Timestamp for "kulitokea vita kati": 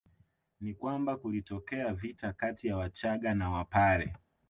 1.17-2.67